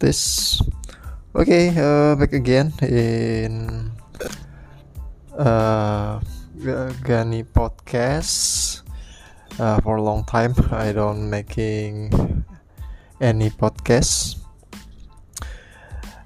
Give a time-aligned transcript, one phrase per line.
[0.00, 0.58] this.
[1.36, 3.92] Okay, uh, back again in
[5.38, 6.18] uh,
[7.04, 8.82] Gani podcast.
[9.60, 12.10] Uh, for a long time, I don't making
[13.20, 14.40] any podcasts.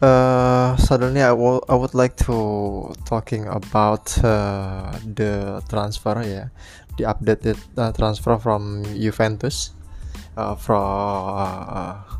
[0.00, 6.48] Uh, suddenly, I will I would like to talking about uh, the transfer, yeah,
[6.96, 9.74] the updated uh, transfer from Juventus,
[10.36, 12.17] uh, from uh,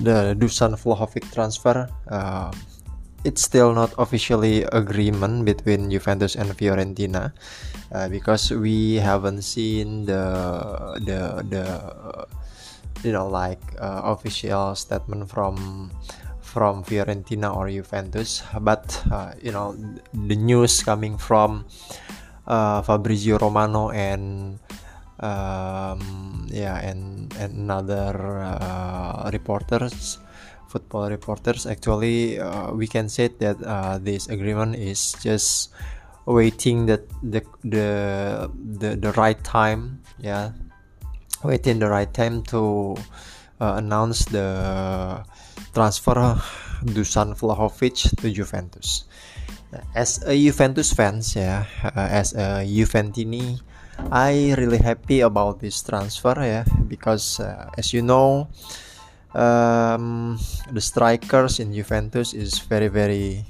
[0.00, 1.88] the Dusan Vlahovic transfer.
[2.08, 2.50] Uh,
[3.24, 7.32] it's still not officially agreement between Juventus and Fiorentina
[7.92, 11.64] uh, because we haven't seen the the the
[13.02, 15.90] you know like uh, official statement from
[16.44, 19.72] from Fiorentina or Juventus but uh, you know
[20.12, 21.64] the news coming from
[22.46, 24.60] uh, Fabrizio Romano and
[25.24, 28.12] um, yeah and, and another
[28.44, 30.18] uh, reporters
[30.74, 31.66] football reporters.
[31.70, 35.70] Actually uh, we can say that uh, this agreement is just
[36.26, 37.88] waiting that the, the
[38.82, 40.50] the the right time yeah.
[41.44, 42.96] Waiting the right time to
[43.60, 45.20] uh, announce the
[45.76, 46.16] transfer
[46.80, 49.04] Dusan Vlahovic to Juventus.
[49.94, 53.60] As a Juventus fans yeah uh, as a Juventini
[54.10, 58.48] I really happy about this transfer yeah because uh, as you know
[59.34, 60.38] um,
[60.70, 63.44] the strikers in Juventus is very very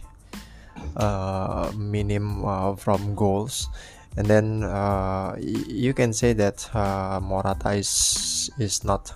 [0.97, 3.69] uh, minim uh, from goals.
[4.17, 9.11] And then uh, you can say that uh, Morata is is not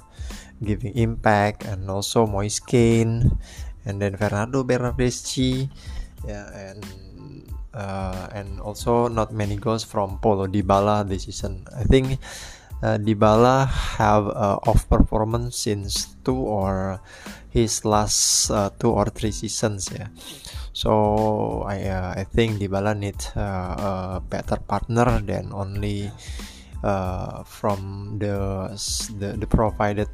[0.58, 3.38] giving impact and also Moise Kean
[3.86, 5.70] and then Fernando Bernardeschi
[6.26, 6.82] yeah and
[7.78, 11.62] uh, and also not many goals from Paulo Dybala this season.
[11.70, 12.18] I think
[12.82, 17.00] uh, Dybala have uh, off performance since two or
[17.50, 20.10] his last uh, two or three seasons yeah.
[20.74, 26.10] So I uh, I think Dybala need uh, a better partner than only
[26.82, 28.70] uh, from the
[29.18, 30.06] the, the provided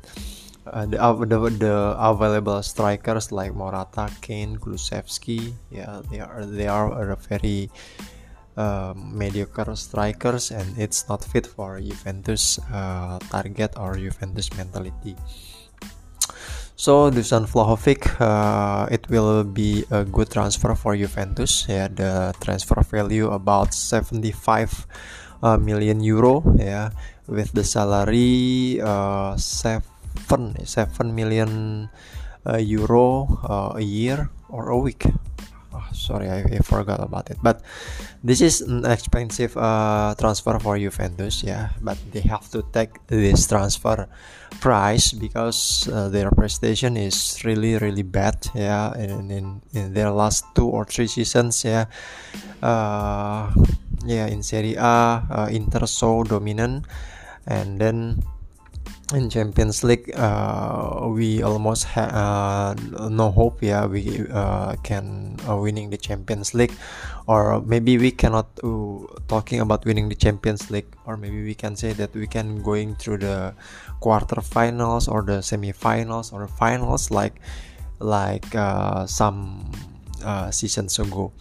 [0.66, 7.12] uh, the, the the available strikers like Morata, Kane, Kulusevski, yeah, they are they are
[7.12, 7.70] a very
[8.56, 15.16] uh, mediocre strikers, and it's not fit for Juventus uh, target or Juventus mentality.
[16.76, 21.66] So Dusan Vlahovic, uh, it will be a good transfer for Juventus.
[21.68, 24.86] Yeah, the transfer value about 75
[25.42, 26.42] uh, million euro.
[26.58, 26.90] Yeah,
[27.26, 29.36] with the salary uh,
[30.64, 31.88] seven million
[32.46, 35.04] uh, euro uh, a year or a week.
[35.74, 37.38] Oh, sorry, I, I, forgot about it.
[37.42, 37.62] But
[38.22, 41.70] this is an expensive uh, transfer for Juventus, yeah.
[41.82, 44.06] But they have to take this transfer
[44.60, 48.92] price because uh, their prestation is really really bad, yeah.
[48.94, 51.86] And in, in their last two or three seasons, yeah,
[52.62, 53.50] uh,
[54.06, 56.86] yeah, in Serie A, uh, Inter so dominant,
[57.48, 58.22] and then
[59.12, 62.74] in Champions League uh, we almost have uh,
[63.10, 66.72] no hope yeah we uh, can uh, winning the Champions League.
[67.26, 71.76] Or maybe we cannot uh, talking about winning the Champions League or maybe we can
[71.76, 73.54] say that we can going through the
[74.00, 77.40] quarterfinals or the semifinals or finals like
[77.98, 79.70] like uh, some
[80.50, 81.32] seasons ago.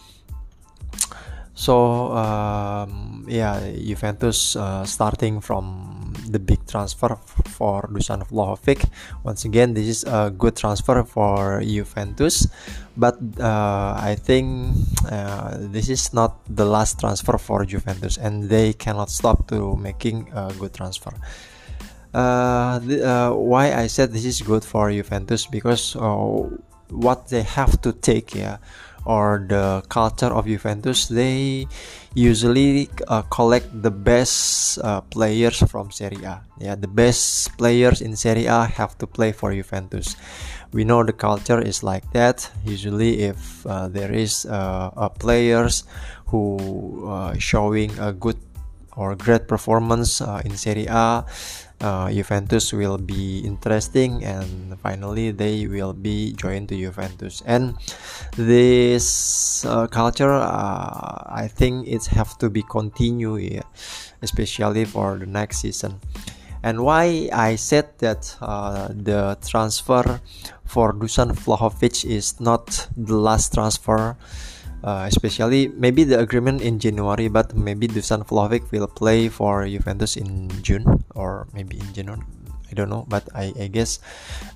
[1.54, 6.03] So um, yeah Juventus starting from
[6.34, 7.16] the big transfer
[7.56, 8.90] for Dusan Vlahovic.
[9.24, 12.48] Once again, this is a good transfer for Juventus,
[12.98, 14.76] but uh, I think
[15.10, 20.28] uh, this is not the last transfer for Juventus, and they cannot stop to making
[20.34, 21.14] a good transfer.
[22.14, 26.50] Uh, the, uh, why I said this is good for Juventus because uh,
[26.90, 28.58] what they have to take, yeah
[29.06, 31.68] or the culture of Juventus, they
[32.14, 36.42] usually uh, collect the best uh, players from Serie A.
[36.60, 40.16] Yeah, the best players in Serie A have to play for Juventus.
[40.72, 42.50] We know the culture is like that.
[42.66, 45.84] Usually, if uh, there is uh, players
[46.28, 48.38] who uh, showing a good
[48.96, 51.26] or great performance uh, in Serie A,
[51.82, 57.44] uh, Juventus will be interesting and finally they will be joined to Juventus.
[57.46, 57.76] And
[58.38, 63.64] this uh, culture uh, I think it have to be continued, here
[64.22, 66.00] especially for the next season.
[66.64, 70.22] And why I said that uh, the transfer
[70.64, 74.16] for Dusan Vlahovic is not the last transfer
[74.84, 80.16] uh, especially maybe the agreement in January, but maybe Dusan Vlahovic will play for Juventus
[80.18, 80.86] in June
[81.16, 82.22] or maybe in January.
[82.70, 84.00] I don't know, but I, I guess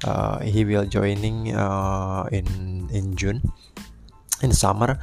[0.04, 3.42] uh, he will joining uh, in in June
[4.42, 4.98] in summer.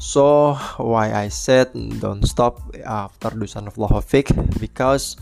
[0.00, 5.20] So why I said don't stop after Dusan Vlahovic because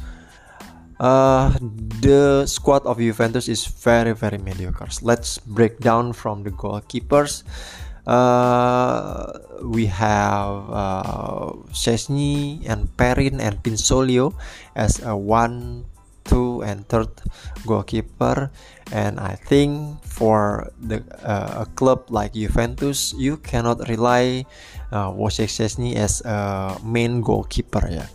[1.02, 1.50] uh,
[1.98, 4.86] the squad of Juventus is very very mediocre.
[5.02, 7.42] Let's break down from the goalkeepers.
[8.08, 9.36] Uh,
[9.68, 14.32] we have uh, Szczesny and Perin and Pinsoglio
[14.72, 15.84] as a one,
[16.24, 17.12] two, and third
[17.68, 18.48] goalkeeper.
[18.88, 24.48] And I think for the uh, a club like Juventus, you cannot rely
[24.88, 27.84] uh, Wojciech Szczesny as a main goalkeeper.
[27.92, 28.08] Yeah,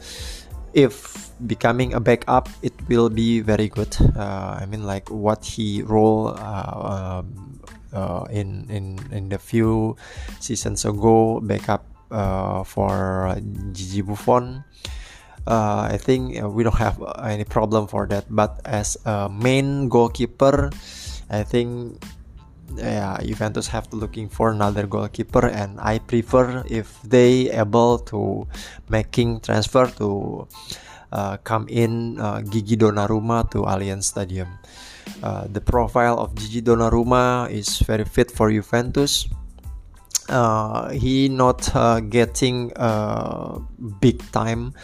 [0.73, 3.93] if becoming a backup, it will be very good.
[4.17, 6.33] Uh, I mean, like what he role.
[6.33, 7.53] Uh, um,
[7.93, 9.95] uh, in in in the few
[10.41, 13.33] seasons ago backup uh, for
[13.71, 14.65] Gigi Buffon.
[15.43, 18.25] Uh, I think uh, we don't have any problem for that.
[18.29, 20.71] But as a main goalkeeper,
[21.29, 21.99] I think
[22.73, 28.47] yeah Juventus have to looking for another goalkeeper, and I prefer if they able to
[28.87, 30.47] making transfer to
[31.11, 34.47] uh, come in uh, Gigi Donnarumma to Allianz Stadium.
[35.23, 39.23] Uh, the profile of Gigi Donnarumma is very fit for Juventus.
[40.27, 43.59] Uh, he not uh, getting uh,
[44.03, 44.75] big time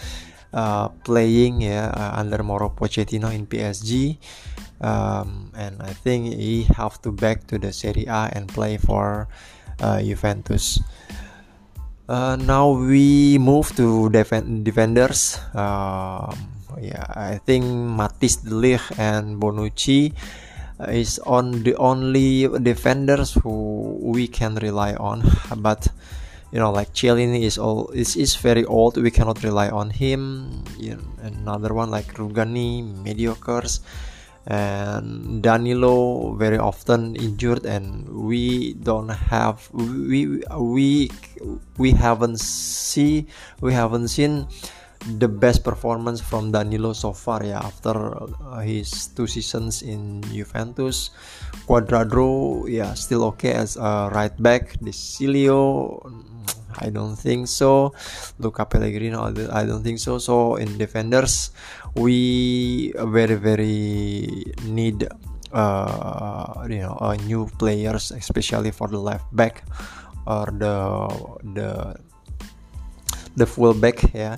[0.56, 4.16] uh, playing yeah under Mauro Pochettino in PSG,
[4.80, 9.28] um, and I think he have to back to the Serie A and play for
[9.80, 10.80] Juventus.
[12.08, 15.38] Uh, now we move to defend defenders.
[15.54, 20.14] Um, yeah, I think Matthijs de Ligt and Bonucci
[20.88, 25.24] is on the only defenders who we can rely on.
[25.58, 25.88] But
[26.52, 28.98] you know, like Chiellini is all is, is very old.
[28.98, 30.64] We cannot rely on him.
[30.78, 33.82] You know, another one like Rugani, mediocres,
[34.48, 41.12] and Danilo very often injured, and we don't have we we
[41.78, 43.28] we haven't see
[43.62, 44.48] we haven't seen
[45.18, 51.12] the best performance from Danilo so far ya after uh, his two seasons in Juventus.
[51.64, 54.76] Cuadrado ya yeah, still okay as a right back.
[54.84, 56.04] De Sciglio
[56.80, 57.96] I don't think so.
[58.40, 59.16] Luca Pellegrini
[59.52, 60.20] I don't think so.
[60.20, 61.52] So in defenders
[61.96, 65.08] we very very need
[65.54, 69.64] uh, you know uh, new players especially for the left back
[70.28, 70.76] or the
[71.56, 71.70] the
[73.36, 74.38] the full back yeah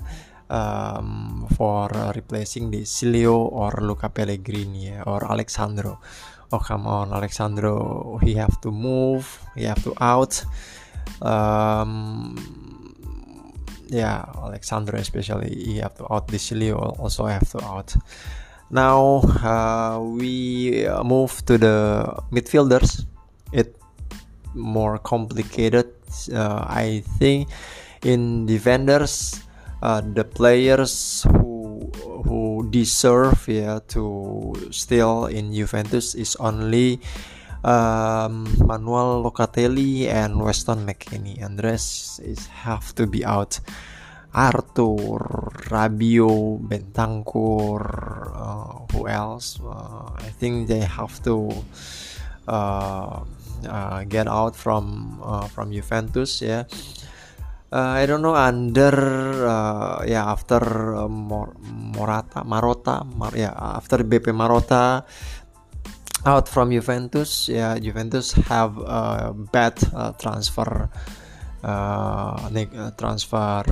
[0.51, 5.99] um, for uh, replacing De Sciglio or Luca Pellegrini or Alex Sandro.
[6.51, 8.19] Oh come on, Alex Sandro!
[8.21, 9.39] He have to move.
[9.55, 10.43] He have to out.
[11.21, 12.35] Um,
[13.87, 16.27] yeah, Alex Sandro especially he have to out.
[16.27, 17.95] De Sciglio also have to out.
[18.69, 23.05] Now uh, we move to the midfielders.
[23.53, 23.75] It
[24.53, 25.87] more complicated.
[26.33, 27.47] Uh, I think
[28.03, 29.39] in defenders
[29.81, 31.89] uh, the players who
[32.25, 37.01] who deserve yeah to still in Juventus is only
[37.63, 43.59] um, Manuel Locatelli and Weston McKennie and the rest is have to be out
[44.33, 45.19] Arthur,
[45.67, 49.59] Rabio, Bentancur, uh, who else?
[49.59, 51.51] Uh, I think they have to
[52.47, 53.23] uh,
[53.67, 56.41] uh get out from uh, from Juventus.
[56.41, 56.63] Yeah,
[57.71, 58.93] uh, I don't know under
[59.47, 60.59] uh, yeah after
[60.95, 61.55] uh, Mor
[61.95, 65.03] Morata Marota Mar yeah after BP Marota
[66.25, 70.91] out from Juventus yeah Juventus have a bad uh, transfer
[71.63, 73.63] uh, transfer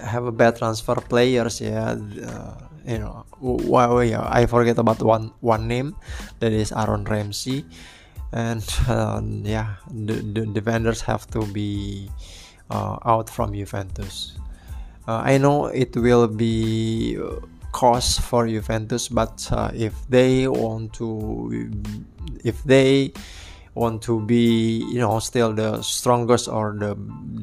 [0.00, 2.54] have a bad transfer players yeah uh,
[2.86, 5.96] you know well, yeah I forget about one one name
[6.40, 7.64] that is Aaron Ramsey
[8.32, 12.08] and uh, yeah the, the defenders have to be
[12.70, 14.38] uh, out from Juventus.
[15.08, 17.18] Uh, I know it will be
[17.72, 21.70] cost for Juventus but uh, if they want to
[22.44, 23.12] if they
[23.74, 26.94] want to be you know still the strongest or the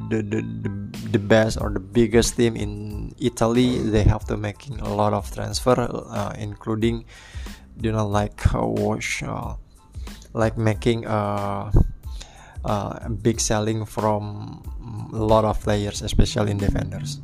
[0.09, 4.79] the, the, the, the best or the biggest team in Italy they have to making
[4.81, 7.05] a lot of transfer uh, including
[7.81, 9.55] you know like uh, wash uh,
[10.33, 11.71] like making a,
[12.65, 14.61] a big selling from
[15.13, 17.19] a lot of players especially in defenders.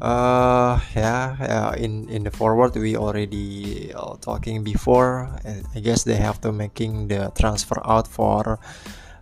[0.00, 5.28] Uh yeah, yeah in in the forward we already uh, talking before
[5.76, 8.58] i guess they have to making the transfer out for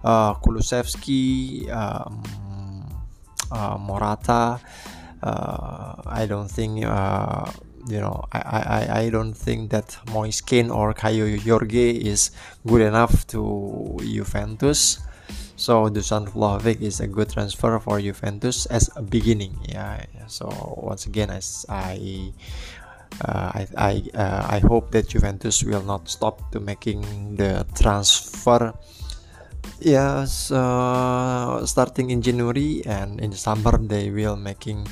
[0.04, 2.22] uh kulusevski um,
[3.50, 4.60] uh, morata.
[5.20, 7.50] Uh, i don't think uh,
[7.88, 12.30] you know, I, I, I don't think that Moise Kean or Kaio Jorge is
[12.66, 15.00] good enough to Juventus.
[15.56, 19.58] So Dusan Vlahovic is a good transfer for Juventus as a beginning.
[19.66, 20.06] Yeah.
[20.28, 20.46] So
[20.78, 22.30] once again, as I
[23.24, 28.72] uh, I I, uh, I hope that Juventus will not stop to making the transfer.
[29.80, 34.86] Yes, uh, starting in January and in the summer they will making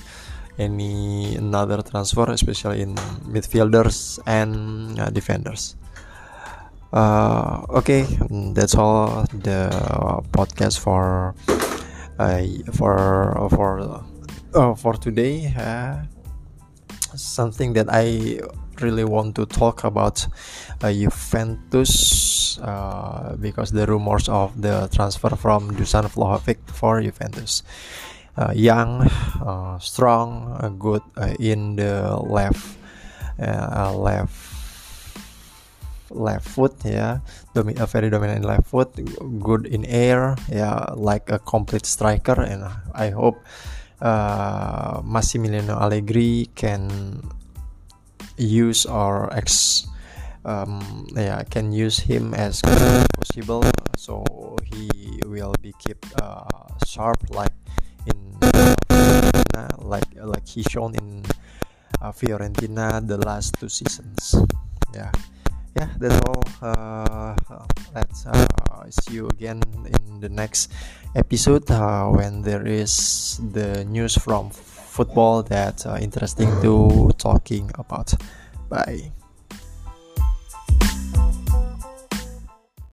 [0.58, 2.94] any another transfer, especially in
[3.28, 5.76] midfielders and uh, defenders.
[6.92, 8.06] Uh, okay,
[8.54, 9.68] that's all the
[10.32, 11.34] podcast for
[12.18, 14.02] uh, for for
[14.54, 15.52] uh, for today.
[15.56, 16.02] Uh,
[17.14, 18.40] something that I
[18.80, 20.26] really want to talk about
[20.82, 27.62] uh, Juventus uh, because the rumors of the transfer from Dusan Vlahovic for Juventus
[28.54, 29.08] young,
[29.40, 32.76] uh, strong, uh, good uh, in the left
[33.40, 34.56] uh, left
[36.10, 37.18] left foot yeah.
[37.54, 38.94] Domi uh, very dominant left foot
[39.40, 42.40] good in air yeah like a complete striker.
[42.40, 42.64] And
[42.94, 43.42] I hope
[44.00, 47.22] uh, Massimiliano Allegri can
[48.36, 49.86] use or ex
[50.44, 53.64] um, yeah can use him as possible.
[53.96, 54.24] So
[54.64, 56.44] he will be kept uh,
[56.86, 57.52] sharp like
[59.86, 61.22] like like he shown in
[62.02, 64.34] uh, Fiorentina the last two seasons.
[64.94, 65.10] Yeah,
[65.76, 66.42] yeah, that's all.
[66.62, 67.34] Uh,
[67.94, 68.46] let's uh,
[68.90, 70.72] see you again in the next
[71.14, 78.14] episode uh, when there is the news from football that uh, interesting to talking about.
[78.68, 79.12] Bye.